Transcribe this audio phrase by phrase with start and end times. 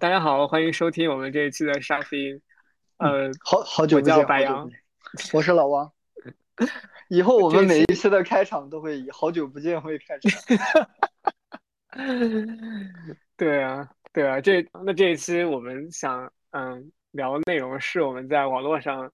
[0.00, 2.40] 大家好，欢迎收听我们这一期的沙飞。
[2.96, 5.92] 呃，好好久不见，我叫白羊好久不见我是老王。
[7.10, 10.30] 以后我们每一期的开场都会以“好久不见”为开场。
[13.36, 19.12] 对啊，对啊，这那这一期我们想嗯聊的内容是我们在网络上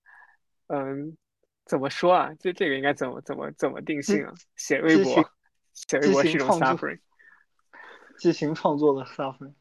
[0.69, 1.17] 嗯
[1.65, 2.31] 怎么说啊？
[2.39, 4.33] 这这个应该怎么怎么怎么定性啊？
[4.55, 5.29] 写微博，
[5.73, 7.01] 写微博是一种 suffering，
[8.19, 9.53] 激情创作的 suffering，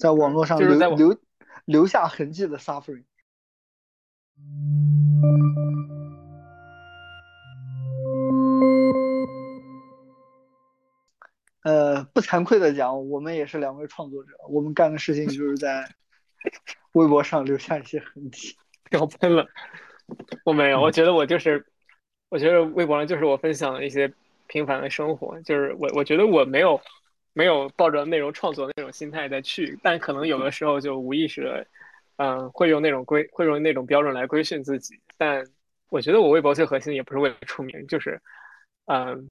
[0.00, 1.18] 在网络上就是留留
[1.66, 3.04] 留下痕迹的 suffering。
[11.62, 15.86] 呃，不惭愧的讲，我们也是两位创作者，我们干的事情就是在
[16.92, 18.56] 微博上留下一些痕迹。
[18.92, 19.46] 要喷了。
[20.46, 21.66] 我没有，我嗯觉得我就是，
[22.30, 24.10] 我觉得微博上就是我分享的一些
[24.46, 26.80] 平凡的生活，就是我我觉得我没有
[27.32, 31.66] 没有抱着内容创作那种心态再去，但可能有的时候就无意识的，
[32.16, 35.44] 嗯、会用那种规会用那种标准来规训自己，但
[35.88, 38.20] 我觉得我微博最核心也不是为了出名，就是，
[38.86, 39.28] 嗯、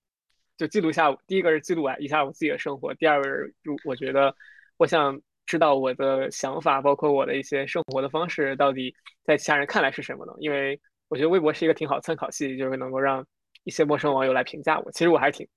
[0.57, 4.35] 就记录下第一个是记录完一下我自己的生活，第二个是就我觉得
[4.77, 10.33] 我想知道我的想法，包括我的一些生活的方式到底在其他人看来是什么呢？
[10.39, 13.25] 因为我觉得微博是一个挺好参考系，就是能够让
[13.63, 14.91] 一些陌生网友来评价我。
[14.91, 15.47] 其实我还挺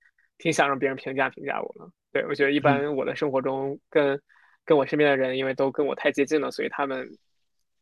[0.43, 1.89] 挺想让别人评价评价我的。
[2.11, 4.21] 对，我觉得一般我的生活中跟
[4.65, 7.09] 跟我身边的人，因为都跟我太接近了，所以他们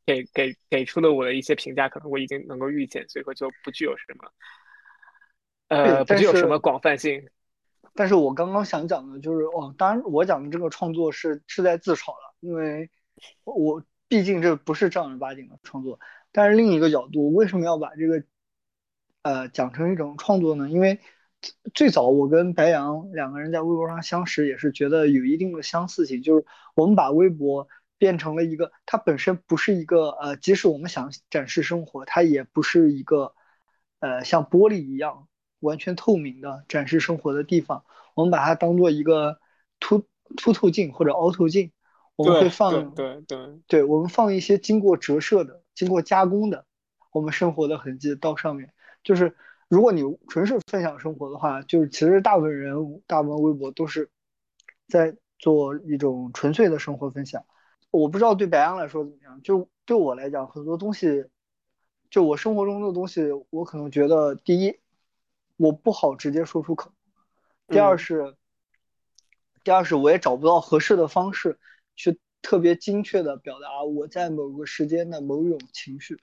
[0.06, 4.32] 给给给出的我的一些评价，可能我已经能够预见，所以说就不具有什么
[5.70, 7.28] 呃不具有什么广泛性。
[7.96, 12.92] 但是我刚刚想讲的就是，哦，当然我讲的这个创作是是在自嘲了，因为
[13.44, 16.00] 我毕竟这不是正儿八经的创作。
[16.32, 18.24] 但是另一个角度，为什么要把这个
[19.24, 20.70] 呃讲成一种创作呢？
[20.70, 21.00] 因为
[21.74, 33.34] 最早我跟白羊两个人在微博上相识，也是觉得有一定的相似性，就是我们把微博变成了一个，它本身不是一个呃，即使我们想展示生活，它也不是一个
[34.00, 35.28] 呃像玻璃一样
[35.60, 37.84] 完全透明的展示生活的地方。
[38.14, 39.40] 我们把它当做一个
[39.80, 40.06] 凸
[40.38, 41.72] 凸透镜或者凹透镜，
[42.16, 46.66] 我们会放对对对，对，我们放一些经过折射的、经过加工的
[47.12, 48.74] 我们生活的痕迹到上面。
[49.04, 49.36] 就是
[49.72, 54.10] 如果你纯是分享生活的话，就是其实大部分人、大部分微博都是
[54.90, 57.46] 在做一种纯粹的生活分享。
[57.90, 61.24] 我不知道对白羊来说怎么样，就对我来讲，很多东西，
[62.10, 64.78] 就我生活中的东西，我可能觉得第一，
[65.56, 66.90] 我不好直接说出口；
[67.70, 68.36] 第二嗯是，
[69.64, 71.58] 第二是我也找不到合适的方式
[71.96, 76.20] 去特别精确的表达我在某个时间的某种情绪。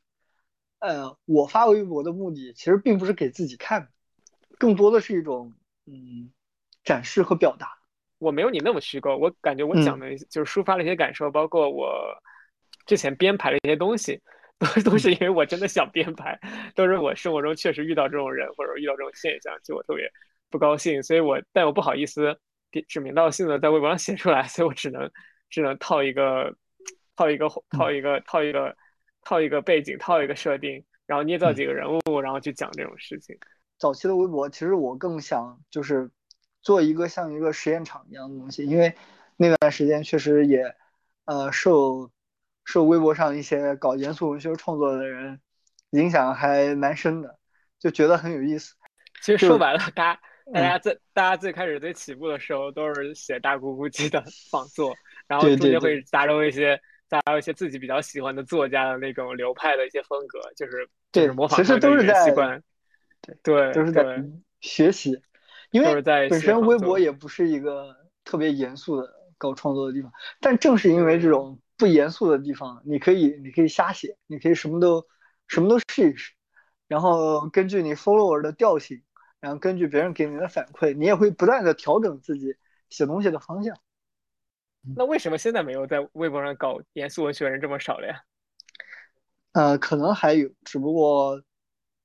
[0.81, 3.89] 呃，我发微博的目的其实并不是给自己看，
[4.59, 5.53] 更多的是一种
[5.87, 6.31] 嗯
[6.85, 7.77] 展示和表达。
[8.19, 11.93] 我没有你那么虚构，我感觉我讲的就是抒发了一些感受，包括我
[12.85, 14.21] 之前编排了一些东西，
[14.59, 16.39] 都 都是因为我真的想编排，
[16.75, 20.11] 都是我生活中确实遇到这种人或者遇到这种现象，就我特别
[20.51, 22.37] 不高兴，所以我但我不好意思
[22.73, 25.09] 指指名道姓的在微博上写出来，所以我只能
[25.49, 26.57] 只能套一个
[27.15, 28.77] 套一个套一个套一个套一个
[29.65, 33.37] 背景，套一个设定，然后捏造几个人物，然后去讲这种事情。
[33.79, 36.11] 早期的微博，其实我更想就是
[36.63, 38.95] 做一个像一个实验场一样的东西，因为
[39.37, 40.75] 那段时间确实也
[41.27, 42.11] 呃受
[42.65, 45.41] 受微博上一些搞严肃文学创作的人
[45.91, 47.39] 影响还蛮深的，
[47.79, 48.75] 就觉得很有意思。
[49.23, 50.21] 其实说白了，大家
[50.53, 54.95] 大嗯家最大家最开始最起步的时候都是写大咕咕鸡的 仿作，
[55.27, 62.63] 然后中间会杂糅一些杂糅一些自己比较喜欢的作家的那种流派的一些风格，就是就对是模仿其实都是在习惯。
[63.21, 64.25] 对对都是在，
[64.61, 65.21] 学习，
[65.71, 75.05] 因为在本身微博也不是一个特别严肃的搞创作的地方，但正是因为这嗯种不严肃的地方，你可以你可以瞎写，你可以什么都
[75.49, 76.33] 什么都试一试，
[76.87, 79.03] 然后根据你 follower 的调性，
[79.41, 82.55] 然后根据别人给你的反馈，你也会不断的调整自己
[82.89, 83.77] 写东西的方向。
[84.97, 88.23] 那为什么现在没有在微博上搞严肃文学人这么少了呀？
[89.53, 91.43] 呃，可能还有，只不过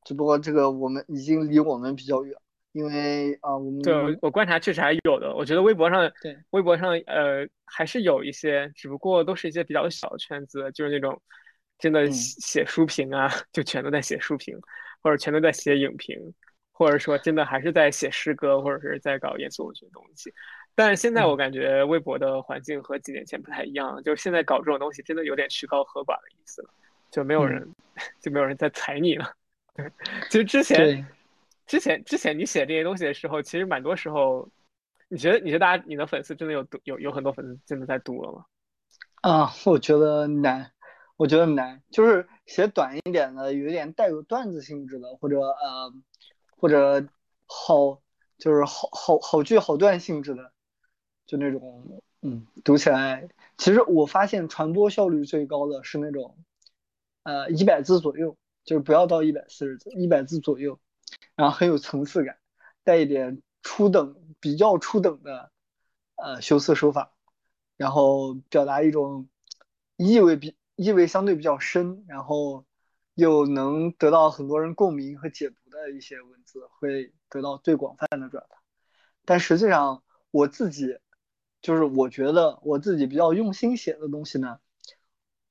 [0.04, 2.36] 只不过这个我们已经离我们比较远，
[2.72, 5.36] 因为啊、我们对，我观察确实还有的。
[5.36, 11.22] 我觉得微博上，对微博上呃还是有一些，只不过都是一些比较小的圈子，就是那种
[11.78, 14.58] 真的写书评啊， 就全都在写书评，
[15.02, 16.18] 或者全都在写影评，
[16.72, 20.34] 或者说真的还是在写诗歌，或者是在搞严肃文学的东西。
[20.76, 26.70] 但是现在我嗯感觉微博的环境和几年前不太一样，就是现在搞这种东西真的有点曲高和寡的意思了，
[27.12, 27.76] 就没有嗯人
[28.22, 29.34] 就没有人在踩你了。
[29.76, 29.92] 对，
[30.30, 31.06] 其实之前。
[31.66, 34.48] 之前之前你写这些东西的时候，其实蛮多时候，
[35.08, 38.46] 你觉得你觉得大家你的粉丝真的有读有有很多粉丝真的在读了吗？
[39.22, 40.70] 啊，我觉得难，
[41.16, 45.94] 我觉得难，就是写短一点的，有点带有段子性质的，或者呃，
[46.58, 47.08] 或者
[47.46, 48.02] 好，
[48.38, 50.52] 就是好好好剧好段性质的，
[51.26, 56.38] 就那种，嗯，读起来，其实我发现传播效率最高的是那种，
[57.24, 60.80] 呃，一百字左右，就是不要到一百四十字，一百字左右，
[61.36, 62.38] 然后很有层次感，
[62.84, 65.52] 带一点初等，比较初等的，
[66.16, 67.14] 呃，修辞手法。
[67.76, 69.28] 然后表达一种
[69.98, 72.66] 意味比意味相对比较深，然后
[73.16, 78.62] 又能得到很多人共鸣和解读的一些文字，会得到最广泛的转发。
[79.26, 81.00] 但实际上，我自己
[81.64, 84.60] 就是我觉得我自己比较用心写的东西呢，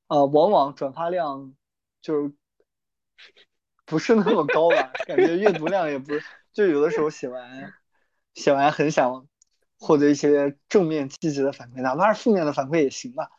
[0.07, 1.53] 呃，往往转发量
[2.01, 2.31] 就是
[3.85, 6.23] 不是那么高吧，感觉阅读量也不是，
[6.53, 7.73] 就有的时候写完
[8.33, 9.27] 写完很想。
[9.79, 13.29] 获得一些正面积极的反馈，哪怕是负面的反馈也行吧，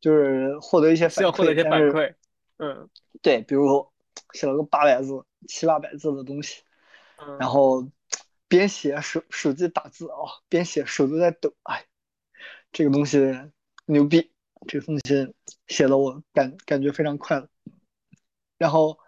[0.00, 1.30] 就是获得一些反馈。
[1.36, 2.14] 获得一些反馈，
[2.56, 2.88] 嗯，
[3.20, 3.86] 对，比如
[4.32, 6.62] 写了个八百字、七八百字的东西，
[7.38, 7.86] 然后
[8.48, 11.84] 边写手手机打字啊，边写手都在抖，哎，
[12.72, 13.18] 这个东西
[13.86, 14.30] 牛逼，
[14.66, 15.34] 这个东西
[15.66, 17.48] 写的我感感觉非常快乐，
[18.58, 18.98] 然后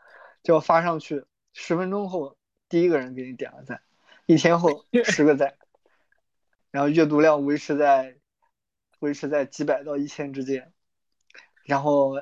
[0.42, 2.36] 就要发上去，十分钟后
[2.68, 3.80] 第一个人给你点了赞，
[4.26, 5.54] 一天后十个赞。
[6.72, 8.16] 然后阅读量维持在
[9.00, 10.72] 维持在几百到一千之间，
[11.64, 12.16] 然后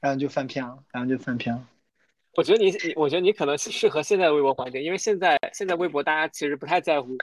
[0.00, 1.66] 然后就翻篇了，然后就翻篇了。
[2.34, 7.16] 我觉得你你我觉得你可能适合现在的微博环境，因为现在现在微博大家其实不太在乎。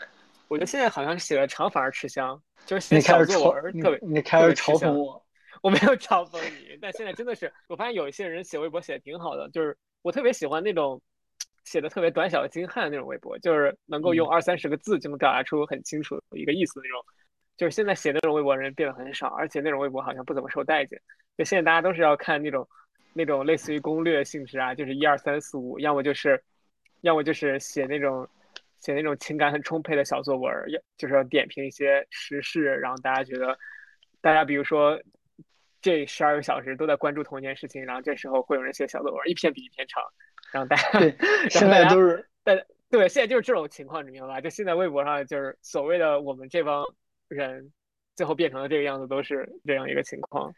[0.47, 5.25] 我觉得现在好像写的长反而吃香，就是写小作文特别你开始嘲讽我，
[5.63, 11.01] 我没有嘲讽你，但现在真的是我发现有一些人写微博写的挺好的，就是我特别喜欢那种。
[11.65, 17.03] 写的特别短小精悍的那种微博，就是能够用二三十个字就能表达出很清楚一个意思的那种。
[17.57, 20.97] 就是现在写那种微博人变得很少，而且那种微博好像不怎么受待见。
[21.37, 22.65] 就现在大家都是要看那种
[23.11, 26.41] 那种类似于攻略性质啊，就是一二三四五，要么就是
[27.01, 28.25] 要么就是写那种
[28.79, 33.57] 写那种情感很充沛的小作文，要就是要点评一些时事，然后大家觉得
[34.21, 34.99] 大家比如说
[35.81, 40.03] 这十二个小时都在关注同一件事情，然后这时候会有人写小作文，一篇比一篇长。
[40.51, 41.13] 然后大家对，
[41.49, 44.41] 现在都是，对对，现在就是这种情况，你明白吧？
[44.41, 46.85] 就现在微博上，就是所谓的我们这帮
[47.27, 47.71] 人，
[48.15, 50.53] 最后变成了这个样子，都是这样一个情况。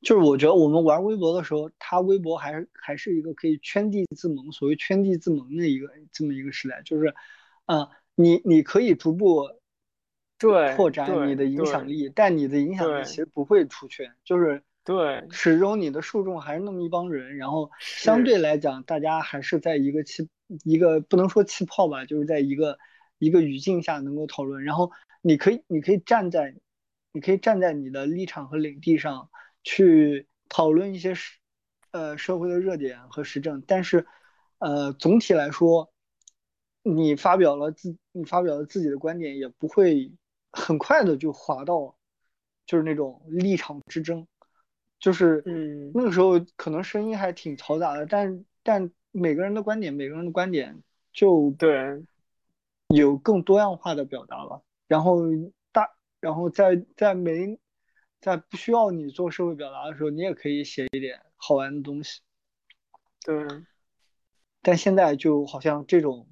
[0.00, 7.14] 就是我觉得我们玩微博的时候，它微博还是还是一个可以圈地自萌，所谓圈地自萌的一个这么一个时代，就是，
[7.66, 9.48] 嗯，你你可以逐步
[10.38, 14.62] 对扩展你的影响力，但你的影响力其实不会出圈，就是。
[14.84, 20.26] 对，始终你的受众还是那么一帮人，然后相对来讲，大家还是在一个气
[20.64, 22.78] 一个不能说气泡吧，就是在一个
[23.18, 24.64] 一个语境下能够讨论。
[24.64, 24.90] 然后
[25.20, 26.54] 你可以你可以站在
[27.12, 29.28] 你可以站在你的立场和领地上
[29.68, 31.38] 去讨论一些社
[31.90, 34.06] 呃社会的热点和时政，但是
[34.60, 35.92] 呃总体来说，
[36.82, 40.10] 你发表了自你发表了自己的观点，也不会
[40.52, 41.94] 很快的就滑到
[42.64, 44.26] 就是那种立场之争。
[44.98, 50.82] 就是，嗯，那个时候可能声音还挺嘈杂的，但但每个人的观点，每个人的观点
[51.12, 52.02] 就对，
[52.88, 54.62] 有更多样化的表达了。
[54.86, 55.20] 然后
[55.72, 55.90] 大，
[56.20, 57.58] 然后在在没
[58.20, 62.20] 在不需要你做社会表达的时候，你也可以写一点好玩的东西。
[63.24, 63.46] 对，
[64.62, 66.28] 但现在就好像这种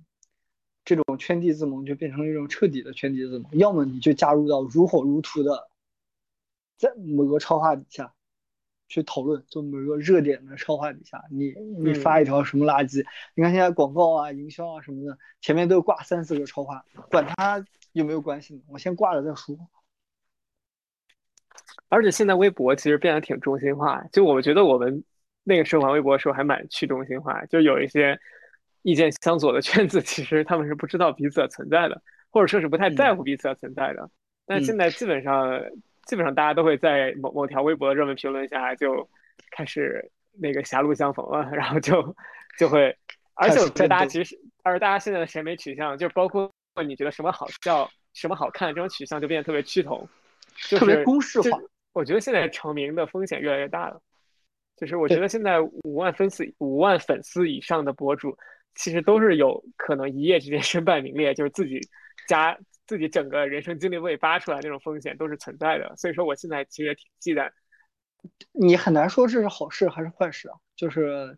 [0.85, 5.69] 这种圈地自萌就变成了一种彻底的圈地自萌，要么你就加入到如火如荼的，
[6.77, 8.13] 在某个超话底下。
[8.89, 13.05] 去讨论，就某个热点的超话底下，你你发一条什么垃圾？
[13.35, 18.63] 你看现在广告啊、营销啊什么的，前面都挂三四个超话，管它有没有关系呢？
[18.69, 19.57] 我先挂了再说。
[21.89, 25.03] 而且现在微博其实变得挺中心化，就我觉得我们
[25.45, 28.19] 那个时候玩微博的时候还蛮去中心化，就有一些
[28.83, 34.11] 意见相左的圈子，其实他们是不知道彼此的存在的，或者说是不太在乎彼此的存在的。
[34.47, 35.63] 但现在基本上。
[36.07, 39.11] 基本上大家都会在某某条微博的热门评论下就
[39.51, 42.15] 开始那个狭路相逢了，然后就
[42.57, 42.97] 就会，
[43.35, 46.49] 而且我觉得大家其实，而且大家现在的审美取向，就包括
[46.87, 50.09] 你觉得什么好笑、什么好看这种取向，就变得特别趋同，
[50.69, 51.61] 就特别公式化。
[51.97, 54.01] 我觉得现在成名的风险越来越大了，
[54.77, 58.37] 就是我觉得现在五万粉丝、五万粉丝以上的博主，
[58.75, 61.81] 其实都是有可能一夜之间身败名裂，就是自己
[62.29, 62.59] 加。
[62.89, 67.51] 自己整个人生经历被扒出来那种风险都是存在的，所以说我现在其实也挺忌惮。
[68.53, 71.37] 你很难说这是好事还是坏事啊，就是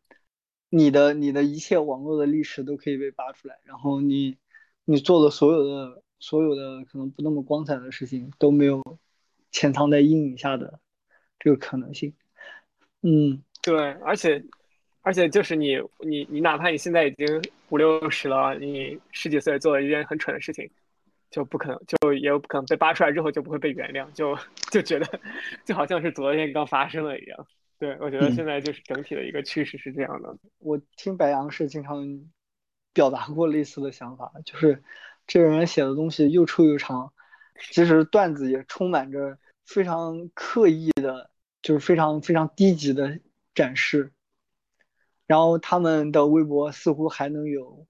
[0.69, 4.37] 你的你的一切网络的历史都可以被扒出来，然后你
[4.85, 8.83] 你做的所有的所有的可能不那么光彩的事情都没有
[9.51, 10.81] 潜藏在阴影下的
[11.39, 12.15] 这个可能性。
[13.03, 14.45] 嗯，对，而且
[15.03, 20.69] 而且就是你你你哪怕你现在已经五六十了，你十几岁做了一件很蠢的事情，
[21.31, 24.37] 就不可能就也有可能被扒出来之后就不会被原谅，就
[24.71, 25.21] 就觉得
[25.65, 27.47] 就好像是昨天刚发生了一样。
[27.79, 30.37] 对，我觉得现在就是整体的一个趋势是这样的。
[30.59, 32.29] 我听白杨是经常
[32.93, 34.83] 表达过类似的想法，就是
[35.29, 37.13] 这个人写的东西又臭又长，
[37.71, 41.31] 其实段子也充满着非常刻意的，
[41.63, 43.19] 就是非常非常低级的
[43.55, 44.13] 展示。
[45.27, 47.87] 然后他们的微博似乎还能有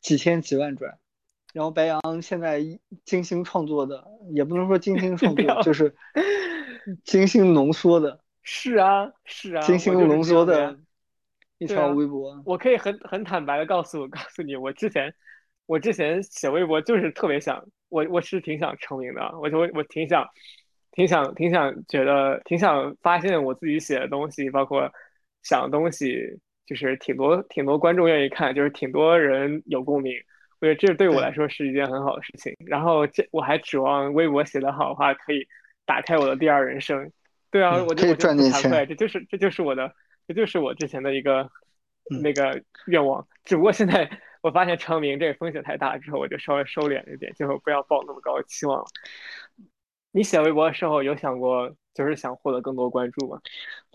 [0.00, 0.98] 几千几万转。
[1.52, 2.60] 然后白羊现在
[3.04, 5.94] 精心创作的，也不能说精心创作， 就是
[7.04, 8.20] 精心浓缩的。
[8.42, 10.76] 是啊，是啊，精心浓缩的
[11.58, 12.42] 一条微博。
[12.44, 15.14] 我可以很很坦白的告诉告诉你，我之前
[15.66, 20.28] 我之前写微博就是特别想，我我是挺想成名的，我就我挺想
[20.92, 24.90] 挺想挺想觉得挺想发现我自己写的东西，包括
[25.42, 30.14] 想的东西，就是挺多挺多观众愿意看，就是挺多人有共鸣。
[30.60, 32.54] 我觉得这对我来说是一件很好的事情。
[32.66, 35.46] 然后这我还指望微博写得好的话，可以
[35.84, 37.10] 打开我的第二人生。
[37.50, 39.92] 对啊，我就我就不惭愧，这就是这就是我的，
[40.26, 41.50] 这就是我之前的一个
[42.22, 43.26] 那个愿望。
[43.44, 44.10] 只不过现在
[44.44, 48.84] 我发现成名这个风险太大之后，我就稍微收敛一点，就不要抱那么高的期望了。
[50.10, 53.40] 你写微博的时候有想过，就是想获得更多关注吗？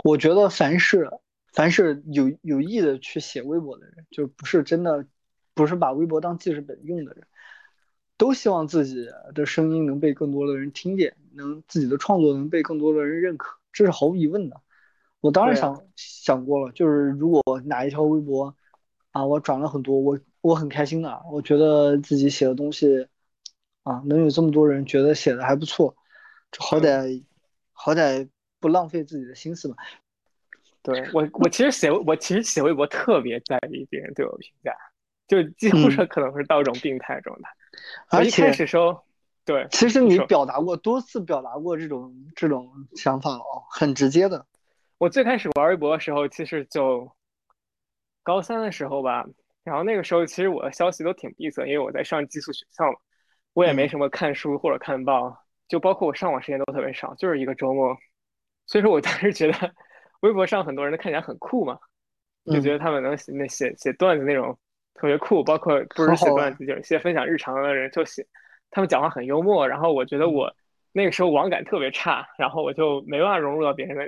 [0.03, 1.08] 我觉得凡是
[1.53, 5.06] 凡是有有意的去写微博的人，就不是真的
[5.53, 7.27] 不是把微博当记事本用的人，
[8.18, 11.15] 都希望自己的声音能被更多的人听见。
[11.34, 14.60] 能自己的创作能被更多的人认可，这是毫无疑问的。
[15.22, 18.56] 我当然想想过了，就是如果哪一条微博
[19.12, 23.08] 啊，我转了很多，我我很开心的，我觉得自己写的东西
[23.84, 25.96] 啊，能有这么多人觉得写的还不错，
[26.51, 27.24] 这好歹
[27.72, 28.27] 好歹
[28.60, 29.75] 不浪费自己的心思嘛。
[30.81, 34.74] 对我，我其实写我其实写微博特别在意别人对我评价，
[35.27, 37.50] 就几乎是可能是到一种病态状态。
[38.10, 39.03] 而且开始时候。
[39.46, 44.46] 对，其实你表达过多次，表达过这种这种想法哦，很直接的。
[45.00, 47.12] 我最开始玩微博的时候，其实就
[48.22, 49.25] 高三的时候吧，
[49.63, 52.97] 然后那个时候其实我的消息都挺闭塞，因为我在上寄宿学校嘛，
[53.53, 57.95] 我也没什么看书或者看报，就包括我上网时间都特别少，就是一个周末。
[58.65, 59.73] 所以说我当时觉得
[60.21, 61.77] 微博上很多人都看起来很酷嘛，
[62.45, 64.57] 就觉得他们能写那写写段子那种
[64.93, 68.25] 特别酷，包括不是写段子，就是写分享日常的人就写。
[68.71, 70.53] 他们讲话很幽默，然后我觉得我
[70.91, 74.05] 那个时候网感特别差，然后我就没办法融入到别人的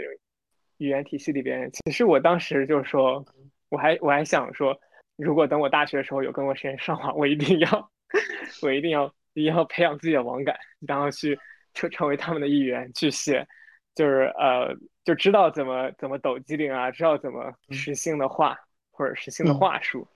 [0.78, 1.70] 语言体系里边。
[1.72, 3.26] 其实我当时就是说，
[3.70, 4.80] 我还我还想说，
[5.16, 7.92] 如果等我大学的时候有更多时间上网，我一定要，
[8.64, 11.40] 我一定要一定要培养自己的网感，然后去
[11.74, 13.48] 成成为他们的一员，去写，
[13.96, 18.58] 就是呃，就知道怎么怎么抖机灵啊，知道怎么实性的话
[18.92, 20.08] 或者实性的话术，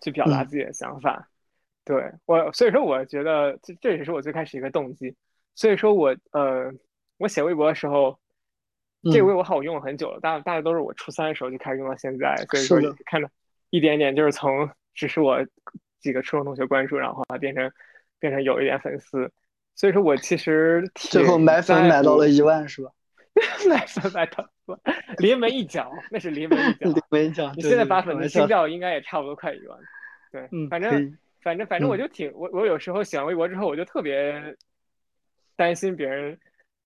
[0.00, 1.28] 去表达自己的想法。
[1.84, 5.14] 对我，所以说我觉得这这也是我最开始一个动机。
[5.54, 6.72] 所以说我呃，
[7.18, 8.18] 我写微博的时候，
[9.12, 12.34] 这个微博号我用了很久了，大大概都是我初三的时候就开始用到现在。
[12.66, 13.30] 所以说看着
[13.76, 15.44] 一点点，就是从只是我
[15.98, 17.70] 几个初中同学关注，然后变成
[18.20, 19.32] 变成有一点粉丝。
[19.74, 22.90] 所以说我其实 最后买粉买到了一万是吧？
[23.68, 24.48] 买粉买到
[25.18, 26.86] 临门一脚，那是临门一脚。
[26.92, 27.52] 临门一脚。
[27.56, 29.78] 你现在把粉丝清掉，应该也差不多快一万。
[30.30, 31.18] 对，反正。
[31.44, 34.56] 反正反正我就挺我我有时候写完微博之后，我就特别
[35.56, 36.38] 担心别人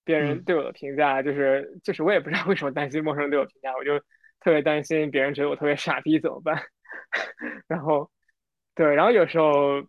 [0.04, 3.96] 别人对我的评价，就是就是我也不知道为什么担心陌生人对我评价，我就
[4.40, 6.60] 特别担心别人觉得我特别傻逼怎么办？
[7.66, 8.10] 然后
[8.74, 9.82] 对，然后有时候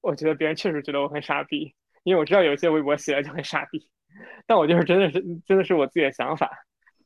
[0.00, 3.88] 我觉得别人确实觉得我很傻逼，因为我知道有些微博写的就很傻逼，
[4.46, 6.50] 但我就是真的是真的是我自己的想法，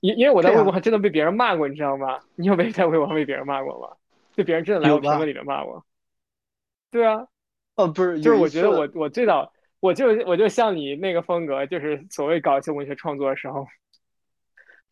[0.01, 2.21] 因因为我在微博上真的被别人骂过，你知道吗？
[2.37, 3.97] 你有没有在微博上被别人骂过吗？
[4.33, 5.85] 就别人真的来我评论里面骂我。
[6.91, 7.27] 对啊，
[7.77, 13.67] 哦，不是，就是我觉得我我最早我就我就像你那个风格，就是所谓搞一些文学创作的时候，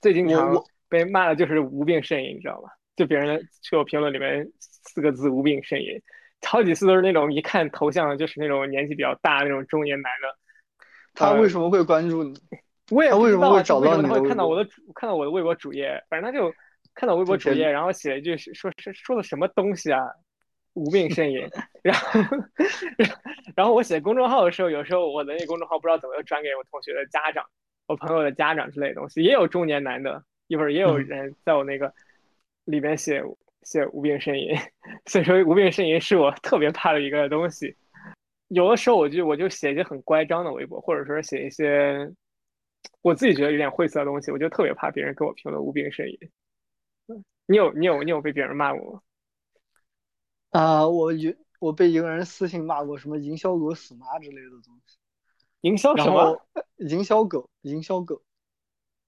[0.00, 0.54] 最经常
[0.88, 2.70] 被骂的就是无病呻吟，你知道吗？
[2.98, 6.02] 就别人去我评论里面四个字“无病呻吟”，
[6.44, 10.36] 好几次都是那种一看头像就是那种年纪比较大那种中年男的。
[11.14, 12.34] 他为什么会关注你？
[12.90, 14.02] 我也为什么会找到你？
[14.02, 16.52] 他会看到我的主，看到我的微博主页，反正他就
[16.94, 20.00] 看到微博主页，然后写了一句说是说的什么东西啊？
[20.74, 21.48] 无病呻吟，
[21.82, 22.20] 然后，
[23.56, 27.44] 然后我写公众号的时候，有时候我的那公众号不知道怎么又转给我同学的家长、
[27.86, 31.92] 我朋友的家长之类的东西，也有中年男的，一会儿也有人在我那个
[32.68, 33.22] 里边写
[33.62, 34.54] 写无病呻吟，
[35.06, 37.74] 所以说无病呻吟是我特别怕的一个东西。
[38.48, 42.10] 有的时候我就我就写一些很乖张的微博，或者说写一些
[43.02, 47.22] 我自己觉得有点晦涩的东西，我就特别怕别人给我评论无病呻吟。
[47.46, 49.00] 你有你有你有被别人骂过吗？
[50.50, 54.98] 啊，我有我被一个人私信骂过什么“营销狗死妈”之类的东西。
[55.62, 56.40] 营销什么？
[56.76, 58.22] 营销狗，营销狗。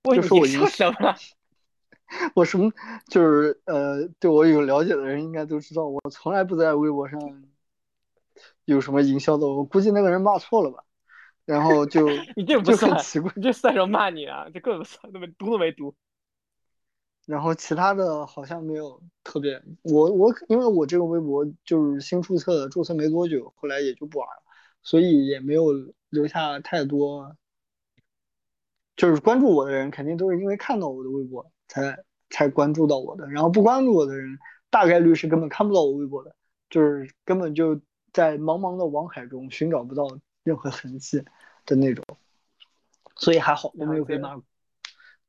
[0.05, 1.15] 我就说我营销什么？
[2.35, 2.73] 我什么
[3.09, 7.21] 就是呃，对我有了解的人应该都知道，我从来不在微博上
[8.65, 9.47] 有什么营销的。
[9.47, 10.85] 我估计那个人骂错了吧，
[11.45, 14.49] 然后就 你这不算奇怪，你这算什么骂你啊？
[14.53, 15.95] 这更不算，那么读都没读。
[17.27, 24.43] 然后其他的好像没有特别，我我因为我这个微博就是新注册的，注册没多久，后来也就不玩了，
[24.83, 25.67] 所以也没有
[26.09, 27.37] 留下太多。
[28.97, 31.97] 就是关注我的人肯定都是因为看到我的微博才
[32.31, 34.37] 才关注到我的，然后不关注我的人
[34.71, 36.35] 大概率是根本看不到我微博的，
[36.69, 37.81] 就是根本就
[38.13, 40.05] 在茫茫的网海中寻找不到
[40.43, 41.23] 任何痕迹
[41.65, 42.05] 的那种，
[43.15, 44.43] 所以还好我没有被骂过。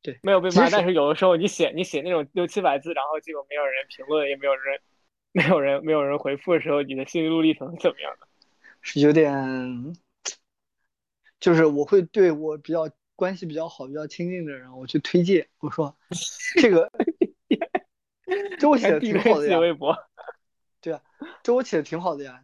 [0.01, 4.81] 对，没有被骂，但是有的时候你写你写那种六七百字，然后结果没有人评论，也没有人
[5.31, 8.27] 没有人没有人回复的时候，你的心路历程怎么样的？
[8.81, 9.93] 是有点，
[11.39, 12.89] 就是我会对我比较
[13.22, 15.96] 关系比较好、比较亲近的人，我去推荐，我说
[16.60, 16.92] 这个，
[18.58, 19.60] 这我写的挺好的呀。
[19.60, 19.96] 微博，
[20.82, 21.04] 对啊，
[21.44, 22.42] 这我写的挺好的呀。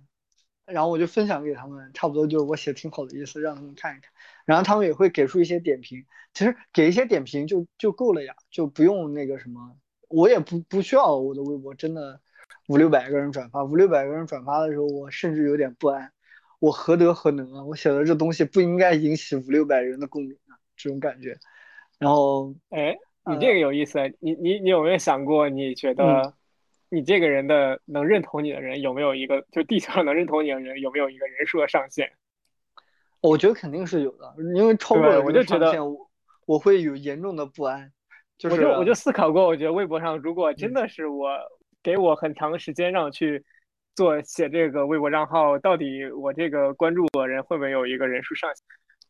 [0.68, 4.12] 然后我就分享给他们，差不多就是我写挺好的意思，让他们看一看。
[4.46, 9.76] 然后他们也会给出一些点评，其实给一些点评就就够了呀，就不用那个什么，
[10.10, 12.22] 我也不不需要我的微博真的
[12.68, 16.12] 五六百个人转发，五六百个人转发的时候，我甚至有点不安，
[16.60, 17.64] 我何德何能啊？
[17.64, 20.47] 我写的这东西不应该引起五六百人的共鸣啊，
[20.78, 21.36] 这种感觉。
[22.00, 26.34] 然后，哎，你这个有意思，你你你有没有想过，你觉得？
[26.90, 29.46] 你这个人的能认同你的人有没有一个？
[29.52, 32.10] 就地球上能认同你的人有没有一个人数的上限？
[33.20, 35.70] 我觉得肯定是有的，因为超过了我就觉得
[36.46, 37.92] 我会有严重的不安。
[38.38, 41.28] 就是我就思考过，我觉得微博上如果真的是我
[41.84, 43.44] 给我很长时间让我去
[43.94, 48.64] 做写这个微博账号，到底我这个关注我的人会不会有一个人数上限？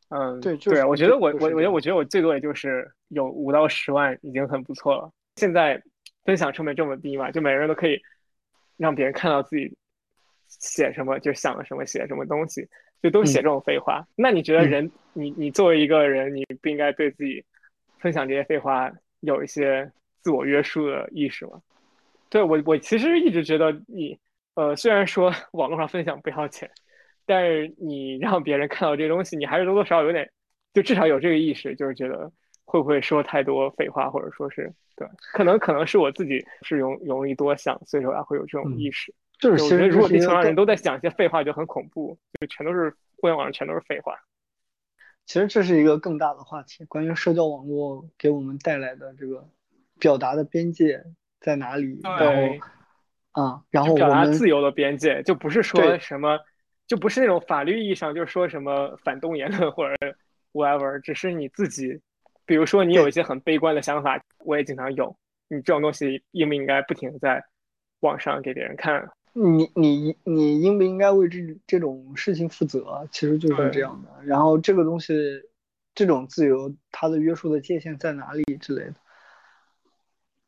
[0.10, 5.12] 嗯，对，对，我觉得我我我觉得我觉得我最多也就是有五到十万已经很不错了。
[5.36, 5.82] 现在。
[6.26, 7.32] 分享成本这么低嘛？
[7.32, 8.02] 就每个人都可以
[8.76, 9.74] 让别人看到自己
[10.50, 12.68] 写什么，就想了什么，写什么东西，
[13.02, 14.06] 就都写这种废话。
[14.14, 17.42] 那你觉得人，你你作为一个人，你不应该对自己
[18.00, 18.92] 分享这些废话
[19.22, 19.90] 有一些
[20.20, 21.62] 自我约束的意识吗？
[22.30, 24.20] 对我，我其实一直觉得你，
[24.56, 26.70] 呃，虽然说网络上分享不要钱，
[27.28, 30.32] 但是你 让别人看到这些东西，你还是多多少少有点，
[30.74, 32.32] 就至少有这个意识，就是觉得
[32.66, 34.74] 会不会说太多废话，或者说是。
[34.96, 39.14] 对，可能可能是我自己是容容易多想，所以说才会有这种意识。
[39.40, 44.16] 就是其实如果地球上人都在讲一些废话，就很恐怖，就全都是互联网上全都是废话。
[45.28, 49.48] 其实这是一个更大的话题，关于社交网络给我们带来的这个
[50.00, 51.04] 表达的边界
[51.40, 52.00] 在哪里？
[52.02, 56.40] 然后啊，然后表达自由的边界就不是说什么，
[56.88, 59.96] 就不是那种法律意义上就是说什么反动言论或者
[60.54, 62.02] whatever，只是你自己。
[62.46, 65.14] 比如说，你有一些很悲观的想法，我也经常有。
[65.50, 67.44] 你这种东西应不应该不停的在
[68.00, 69.10] 网上给别人看？
[69.34, 73.06] 你你你应不应该为这这种事情负责？
[73.12, 74.24] 其实就是这样的。
[74.26, 75.14] 然后这个东西，
[75.94, 78.96] 这种自由，它的约束的界限在哪里之类的？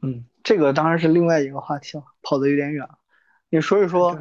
[0.02, 2.88] 嗯，这个当然是另外一个话题了，跑得有点远。
[3.50, 4.18] 你说一说，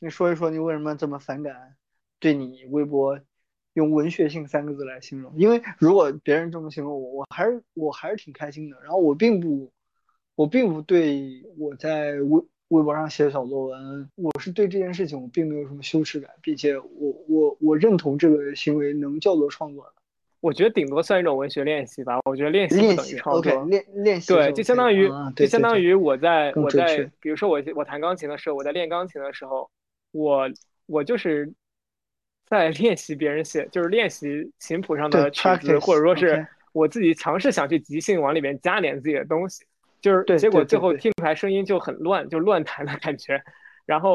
[0.00, 1.76] 你说一说，你为什么这么反感？
[2.18, 3.18] 对你微博？
[3.74, 8.76] 用文学性三个字来形容，因为如果别人这么形容我，我还是我还是挺开心的。
[8.80, 9.72] 然后我并不，
[10.36, 19.92] 我并不对我在微微博上写小作文，我是对这件事情我并没有什么羞耻感，并且我我我认同这个行为能叫做创作的。
[20.38, 22.20] 我觉得顶多算一种文学练习吧。
[22.26, 23.64] 我觉得练习不等于创作。
[23.64, 29.68] 练练习对，就相当于就相当于我在我在比如说我我弹钢琴的时候，我在练钢琴的时候，
[30.14, 30.48] 我
[30.86, 31.52] 我就是。
[32.46, 39.64] 在练习别人写，就是练习琴谱上的曲子，或者说是我自己尝试想去即兴往里面加点自己的东西，
[40.02, 43.42] 就是结果最后听出来声音就很乱，就乱弹的感觉。
[43.86, 44.14] 然后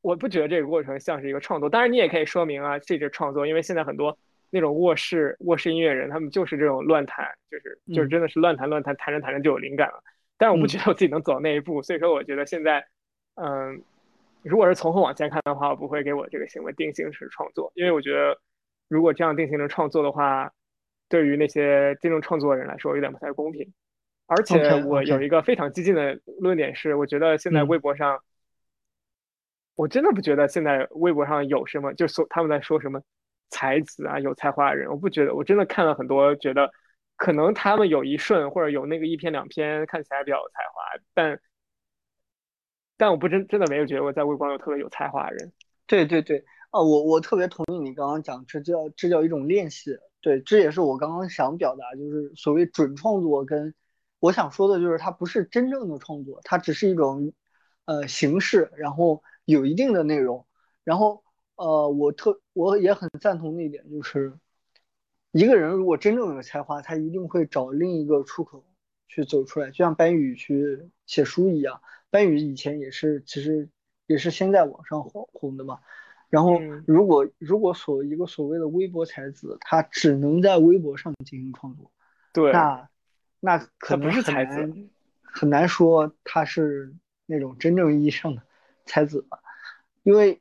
[0.00, 4.18] 我不觉得这个过程像是一个创作，当然你也可以说明啊，这是创作，因为现在很多
[4.50, 10.02] 那种卧室卧室音乐人，他们就是这种乱弹，就是就是真的是乱弹乱弹，弹着弹着就有灵感了。
[10.36, 12.84] 但是我不觉得我自己能走到那一步，所以说我觉得现在，
[13.36, 13.80] 嗯。
[14.42, 18.38] 如果是从后往前看的话，我不会给我这个行为定性是创作，因为我觉得
[18.88, 20.52] 如果这样定性成创作的话，
[21.08, 23.72] 对于那些真正创作的人来说有点不太公平。
[24.26, 28.22] 而且我有一个非常激进的论点是，我觉得现在微博上
[29.74, 33.02] 我真的不觉得现在微博上有什么，就说他们在说什么
[33.48, 35.34] 才子啊，有才华的人，我不觉得。
[35.34, 36.70] 我真的看了很多，觉得
[37.16, 41.40] 可能他们有一瞬或者有那个一篇两篇看起来比较有才华，但
[43.00, 45.50] 但我不真真的没有觉得我在微博有特别有才华的人。
[45.86, 49.96] 对对对，啊，我我特别同意你刚刚讲，这叫这叫一种练习。
[50.20, 53.74] 对，这也是我刚刚想表达，就是所谓准创作跟
[54.18, 57.32] 我想说的就是它不是真正的创作，它只是一种
[57.86, 60.46] 呃形式，然后有一定的内容。
[60.84, 61.24] 然后
[61.56, 64.34] 呃，我特我也很赞同那一点，就是
[65.32, 68.62] 一个人如果真正有才华，他一定会找另一个出口
[69.08, 71.80] 去走出来，就像班宇去写书一样。
[72.10, 73.68] 班宇以前也是，其实
[74.06, 75.80] 也是先在网上红红的嘛。
[76.28, 81.90] 然后，如果如果所一个所谓的微博才子，他只能在微博上进行创作，
[82.32, 82.88] 对，那
[83.40, 84.72] 那可能是才子，
[85.22, 86.94] 很难说他是
[87.26, 88.42] 那种真正意义上的
[88.86, 89.40] 才子吧。
[90.04, 90.40] 因为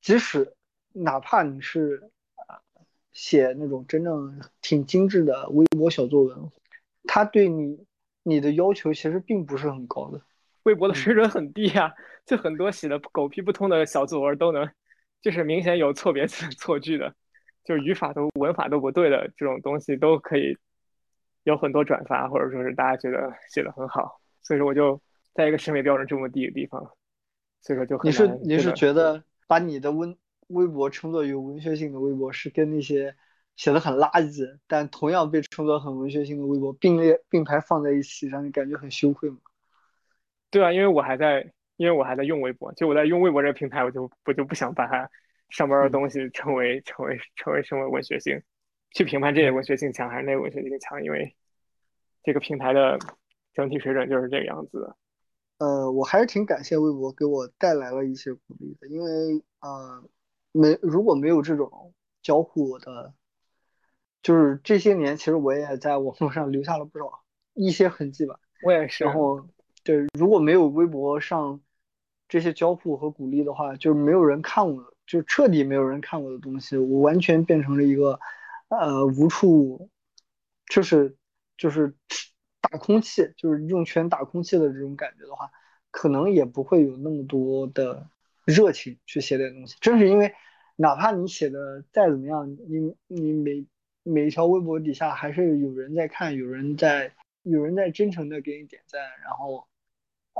[0.00, 0.52] 即使
[0.92, 2.58] 哪怕你是啊
[3.12, 6.50] 写那种真正挺精致的微博小作文，
[7.04, 7.86] 他对你
[8.24, 10.20] 你的要求其实并不是很高的。
[10.68, 11.90] 微博的水准很低啊，
[12.26, 14.68] 就很多写的狗屁不通的小作文都能。
[15.20, 17.12] 就是明显有错别字、错句的，
[17.64, 20.56] 就是语法都、文法都不对的这种东西，都可以
[21.42, 24.20] 有很多转发，或者说是大家觉得写的很好。
[24.42, 25.02] 所以说，我就
[25.34, 26.80] 在一个审美标准这么低的地方，
[27.62, 33.16] 所以说就很你是你是觉得把你的文微博称作有文学性的微博，是跟那些
[33.56, 39.38] 写的很垃圾但同样被称作很文学性的微博并列并排放在一起，让你感觉很羞愧吗？
[40.50, 41.52] 对啊，因为我还在。
[41.78, 45.08] 因为我还在用微博，就我在用微博这个平台，我就我就不想把它
[45.48, 48.42] 上边的东西成为成为成为什么文学性，
[48.90, 51.36] 去评判这些文学性强还是那个文学性强，因为
[52.24, 52.98] 这个平台的
[53.54, 54.96] 整体水准就是这个样子的。
[55.58, 60.02] 呃，我还是挺感谢微博给我带来了一些鼓励的，因为呃，
[60.50, 63.14] 没如果没有这种交互的，
[64.20, 67.22] 就是这些年其实我也在网络上留下了不少
[67.54, 68.40] 一些痕迹吧。
[68.64, 69.04] 我也是。
[69.04, 69.46] 然后
[69.88, 71.60] 对，如果没有微博上。
[72.30, 78.20] 这些交互和鼓励的话，就没有人看我，就彻底没有人看我的东西，我完全变成了一个，
[78.68, 79.88] 呃，无处，
[80.66, 81.16] 就是
[81.56, 81.94] 就是
[82.60, 85.50] 打空气，就是用拳打空气的这种感觉的话，
[85.90, 88.10] 可能也不会有那么多的
[88.44, 89.78] 热情去写点东西。
[89.80, 90.34] 正是因为，
[90.76, 93.64] 哪怕你写的再怎么样，你你每
[94.02, 99.66] 每一条微博底下还是有人在看，有人在有人在真诚的给你点赞，然后。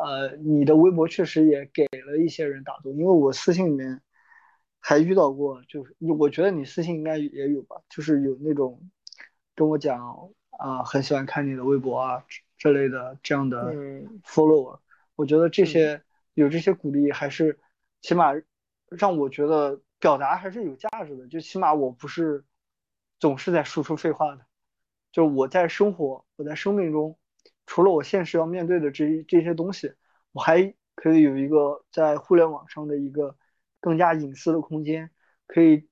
[0.01, 4.01] 呃，你的微博确实也给了一些人打动，因为我私信里面
[4.79, 8.81] 还遇到过，就是我觉得你私信应该也有吧，就是有那种
[9.57, 12.25] 跟我讲啊，很喜欢看你的微博啊
[12.57, 13.75] 这类的这样的
[14.25, 14.79] follower，
[15.17, 16.01] 我觉得这些
[16.35, 17.59] 有这些鼓励还是
[18.01, 18.33] 起码
[18.89, 22.45] 让我觉得表达还是有价值的，就起码我不是
[23.19, 24.47] 总是在输出废话的，
[25.11, 27.19] 就我在生活，我在生命中。
[27.69, 29.93] 除了我现实要面对的这这些东西，
[30.33, 33.37] 我还可以有一个在互联网上的一个
[33.79, 35.11] 更加隐私的空间，
[35.47, 35.87] 可以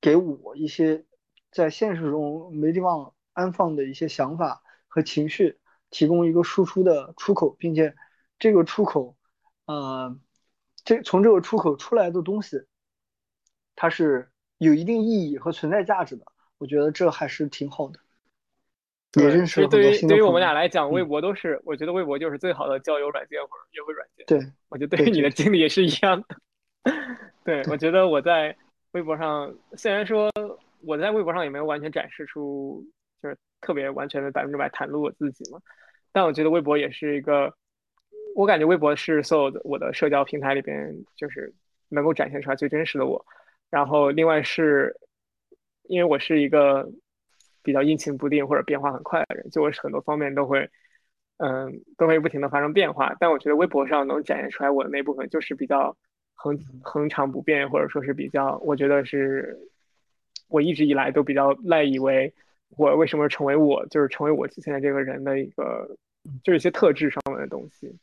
[0.00, 1.04] 给我一些
[1.52, 7.94] 在现实中没地方安放的一些想法和情绪，提供一个输出的出口，并且
[8.38, 9.14] 这个出口，
[9.66, 10.18] 呃，
[10.84, 12.64] 这从这个出口出来的东西，
[13.76, 16.24] 它是有一定意义和存在价值的，
[16.56, 18.00] 我觉得这还是挺好的。
[19.14, 24.24] 也认识对于对于我们俩来讲，微博都是我觉得微博就是最好的交友软件或者约会软件。
[24.24, 26.36] 对，我觉得对于你的经历也是一样的。
[27.42, 28.56] 对，我觉得我在
[28.92, 30.30] 微博上，虽然说
[30.82, 32.84] 我在微博上也没有完全展示出
[33.20, 35.58] 就是特别完全的百分之百袒露我自己嘛，
[36.12, 37.52] 但我觉得微博也是一个，
[38.36, 41.52] 我感觉微博是所有的我的社交平台里边就是
[41.88, 43.26] 能够展现出来最真实的我。
[43.70, 44.94] 然后另外是
[45.88, 46.88] 因为我是一个。
[47.62, 50.70] 比较阴晴不定或者变化很快的人，就我很多方面都会，
[51.36, 53.14] 嗯，都会不停的发生变化。
[53.20, 55.96] 但我觉得微博上能展现出来我的那部分，就是比较
[56.34, 59.58] 恒恒常不变，或者说是比较，我觉得是
[60.48, 62.32] 我一直以来都比较赖以为
[62.76, 65.96] 我为什么成为我，就是成为我现在这个人的一个，
[66.42, 67.94] 就是一些特质上面的东西。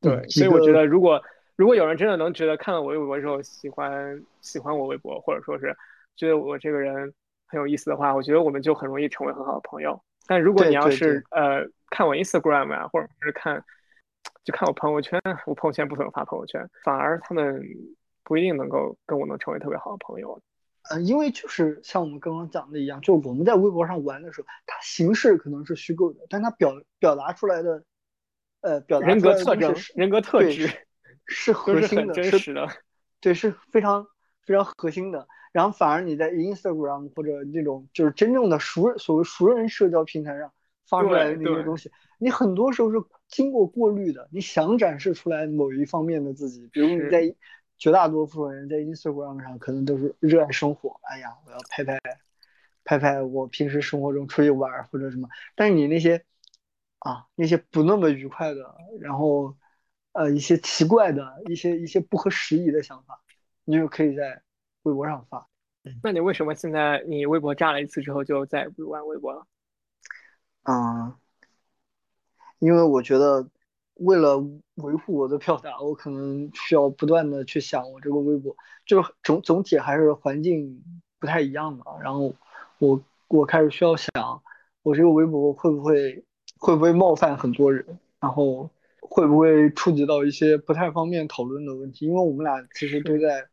[0.00, 1.22] 对，所以我觉得如果
[1.56, 5.76] 如果有人真的能觉得看了我微博之后喜欢喜欢我微博，或者说是
[6.16, 7.12] 觉得我这个人。
[7.52, 10.02] 很有意思的话，我觉得我们就很容易成为很好的朋友。
[10.26, 13.62] 但如果你要是呃看我 Instagram 啊，或者是看
[14.42, 17.62] 就看我朋友圈，我朋友圈不怎么发朋友圈，反而他们
[18.24, 20.40] 不一定能够跟我能成为特别好的朋友。
[20.90, 27.84] 呃，因为就是像我们刚刚讲的一样，就我们在微博上玩的时候，它形式可能是虚构的，但它表表达出来的
[28.62, 30.70] 呃表达人格特征、人格特质，
[31.26, 32.66] 是核心的，是的，
[33.20, 34.06] 对，是非常
[34.46, 35.28] 非常核心的。
[35.52, 40.50] 然后反而你在 Instagram 或者那种就是真正的熟人所谓熟人社交平台上
[40.88, 42.96] 发出来的那些东西，你很多时候是
[43.28, 44.26] 经过过滤的。
[44.32, 47.34] 你想展示出来某一方面的自己，比如你在
[47.76, 51.98] 绝大多数人在 Instagram 上可能都是热爱生活，哎呀，我要拍拍
[52.84, 55.28] 拍拍我平时生活中出去玩或者什么。
[55.54, 56.24] 但是你那些
[57.00, 59.54] 啊那些不那么愉快的，然后
[60.12, 63.20] 呃一些奇怪的一些一些不合时宜的想法，
[63.64, 64.42] 你就可以在。
[64.82, 65.46] 微博上发，
[66.02, 69.46] 那你为什么现在你微博炸了一次之后就再也不玩微博了？
[70.64, 71.14] 嗯，
[72.58, 73.48] 因为我觉得
[73.94, 74.38] 为了
[74.74, 80.82] 维护我的表达，我可能需要不断的去想我这个微博，就是总总体还是环境
[81.20, 81.84] 不太一样的。
[82.02, 82.34] 然后
[82.78, 84.10] 我我开始需要想，
[84.82, 86.24] 我这个微博会不会
[86.58, 88.68] 会不会冒犯很多人，然后
[89.00, 92.06] 会不会触及到一些不太方便讨论的问题？
[92.06, 93.48] 因为我们俩其实都在。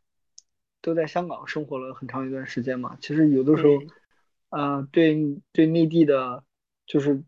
[0.82, 3.72] 都在香港生活了很长一段时间嘛，其实有的时候，
[4.48, 6.42] 呃，对对内地的，
[6.86, 7.22] 就是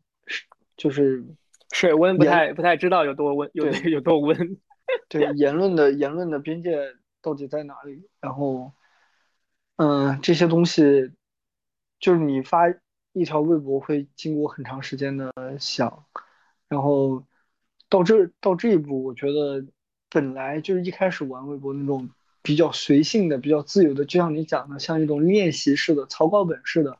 [0.76, 1.24] 就是
[1.70, 4.58] 水温不太不太知道有多温，有 有多温。
[5.08, 8.08] 对言论的言论的边界到底在哪里？
[8.20, 8.72] 然后，
[9.76, 11.12] 嗯，这些东西，
[12.00, 12.74] 就是你发
[13.12, 16.06] 一条微博会经过很长时间的想，
[16.68, 17.24] 然后
[17.88, 19.64] 到这到这一步，我觉得
[20.10, 22.08] 本来就是一开始玩微博那种。
[22.42, 26.98] 比较随性的、比较自由的，就像你讲的，像一种练习式的、草稿本式的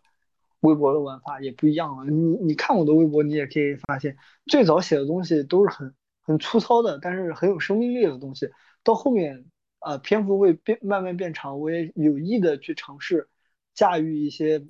[0.61, 2.05] 微博的玩法也不一样啊。
[2.05, 8.51] 你你看我的微博，你也可以发现，最早写的东西都是很很粗糙的，但是很有生命力的东西。
[8.85, 9.45] 到后面
[9.81, 13.29] 啊，篇幅会变慢慢变长，我也有意的去尝试
[13.75, 14.65] 驾驭一些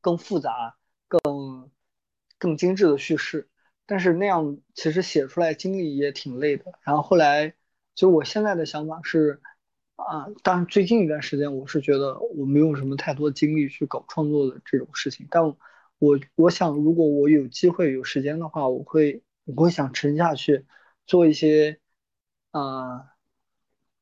[0.00, 0.76] 更复杂、
[1.08, 1.68] 更
[2.38, 3.48] 更精致的叙事，
[3.86, 6.66] 但是那样其实写出来精力也挺累的。
[6.82, 7.54] 然后后来，
[7.96, 9.42] 就我现在的想法是。
[9.96, 15.26] 啊，当然，最近一段时间我是觉得我没有什么太多精力去搞创作的这种事情。
[15.30, 15.44] 但
[15.98, 20.66] 我我想，如果我有机会有时间的话，我会我会想沉下去
[21.06, 21.80] 做一些
[22.50, 23.12] 啊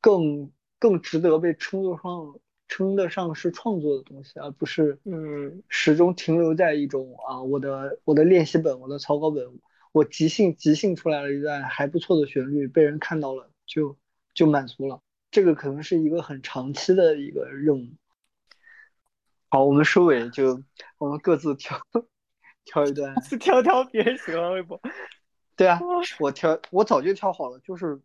[0.00, 9.44] 更更值得被称作上称得上是创作的东西，而不是嗯始终停留在一种啊我的我的练习本我的草稿本
[9.92, 13.98] 我即兴即兴出来了一段还不错的旋律被人看到了就
[14.35, 15.02] 就满足了。
[15.33, 17.88] 这个可能是一个很长期的一个任务。
[19.49, 20.62] 好，我们收尾就
[20.99, 21.81] 我们各自挑
[22.64, 24.81] 挑一段， 挑挑别人喜欢微博。
[25.57, 25.81] 对啊，
[26.21, 28.01] 我挑我早就挑好了，就是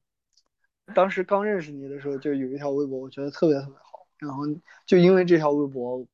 [0.96, 4.08] 当时刚认识你的时候就有一条微博，我觉得特别特别好。
[4.18, 4.44] 然后
[4.86, 6.08] 就因为这条微博，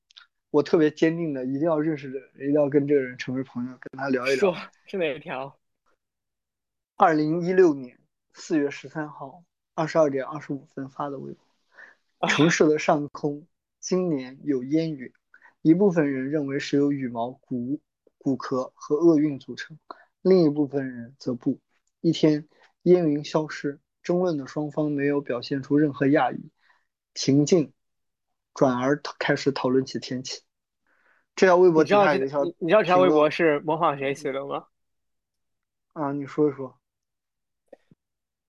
[0.49, 4.54] 我特别坚定的一定要认识这个人，一定要跟这个人成为朋友，跟他聊一聊。
[4.88, 5.58] 是哪一条？
[6.95, 7.99] 二零一六年
[8.34, 9.43] 四月十三号。
[9.75, 11.45] 二十二点二十五分发的微博。
[12.29, 13.45] 城市的上空
[13.79, 15.12] 今年有烟云，
[15.62, 17.81] 一部分人认为是由羽毛、骨
[18.17, 19.77] 骨壳和厄运组成，
[20.21, 21.59] 另一部分人则不。
[21.99, 22.47] 一天，
[22.83, 26.49] 烟云消失，争论的双方没有表现出任何讶异，
[27.13, 27.73] 平静，
[28.53, 30.41] 转而开始讨论起天气。
[31.36, 32.19] 这条微博，你知道你
[32.67, 34.67] 知道这条微博是模仿谁写的吗？
[35.91, 36.79] 啊，你说一说。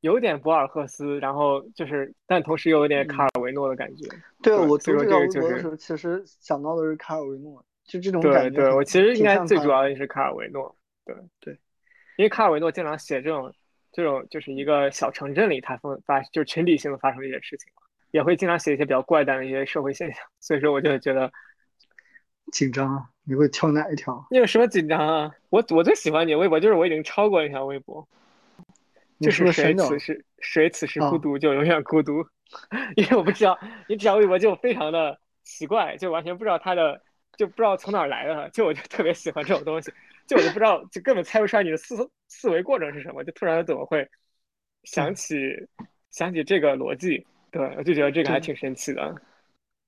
[0.05, 4.07] 有点博尔赫斯，然后就是，但同时又有点卡尔维诺的感觉。
[4.43, 8.51] 对，我读这个微博的时候，其实想到的是卡尔维诺，就这种感觉。
[8.51, 10.77] 对，对我其实应该最主要的是卡尔维诺。
[11.07, 11.55] 对对，
[12.19, 13.51] 因为卡尔维诺经常写这种
[13.93, 17.73] 这种，就是一个小城镇里他发发，就是群体性的发生的一些事情
[18.11, 20.23] 也会经常写一些比较怪诞的一些社会现象。
[20.39, 21.33] 所以说，我就觉得
[22.53, 23.09] 紧张啊！
[23.25, 24.23] 你会挑哪一条？
[24.31, 25.35] 你有什么紧张啊？
[25.49, 28.07] 我我最喜欢你微博，就是我已经超过一条微博。
[29.25, 32.25] 就是谁此时谁此时孤独就永远孤独，
[32.97, 33.59] 因为我不知道
[33.89, 37.03] 你这条微博就非常的奇怪，就完全不知道他的
[37.37, 39.93] 就不知道从哪来的，就我就特别喜欢这种东西，
[40.27, 44.09] 就我就不知道就根本猜不出来你的思思维过程是什么，就突然怎么会
[44.85, 45.37] 想起
[46.11, 49.15] 想起这个逻辑，对，我就觉得这个还挺神奇的。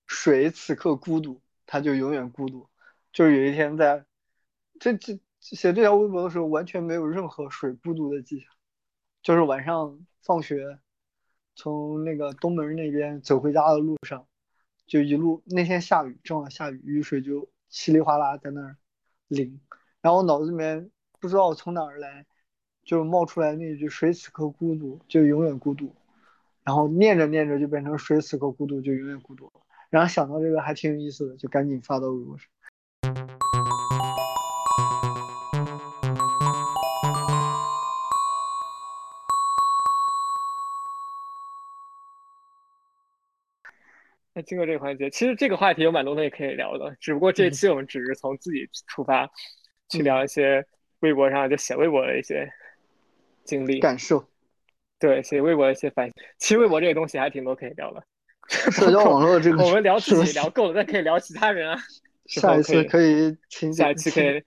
[0.07, 2.69] 水此刻孤独，他就永远孤独，
[3.13, 4.05] 就是有一天在
[4.79, 8.49] 这这写这条微博的时候，完全没有任何水孤独的迹象。
[9.27, 10.79] 就是晚上放学，
[11.57, 14.25] 从那个东门那边走回家的路上，
[14.87, 18.77] 就一路那天下雨，正好下雨，雨水就稀里哗啦在那儿
[19.27, 19.61] 淋，
[20.01, 22.25] 然后脑子里面不知道从哪儿来，
[22.85, 25.93] 就冒出来那句“谁此刻孤独，就永远孤独”，
[26.63, 29.51] 然后念着念着就变成“谁此刻孤独，就永远孤独”，
[29.91, 33.36] 然后想到这个还挺有意思的，就赶紧发到微博上。
[44.43, 49.29] 经过这个环节，其实这个话题有蛮多东西可以聊的，只不过这期我们只是从自己出发，
[49.89, 50.65] 去聊一些
[51.01, 52.49] 微博上就写微博的一些
[53.45, 54.25] 经历感受。
[54.99, 58.03] 对，写微博的一些反，其实微博这个东西还挺多可以聊的。
[58.49, 61.77] 社交网络这个， 我们聊自己聊够了，再可以聊其他人啊。
[62.27, 64.43] 下一次可以请下一期可以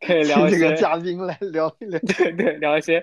[0.00, 3.02] 可以聊这个嘉宾来聊一聊，对对，聊一些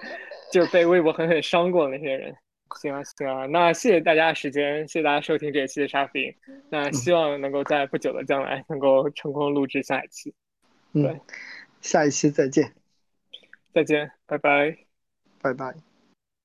[0.51, 2.35] 就是被微博狠狠伤过的那些人。
[2.75, 6.35] 行啊行啊，那谢谢大家的时间，谢谢大家收听这一期的沙飞。
[6.69, 10.33] 那希望能够在不久的将来能够成功录制下一期。
[10.93, 11.19] 对，
[11.81, 12.73] 下一期再见，
[13.73, 14.77] 再见，拜拜，
[15.41, 15.86] 拜拜。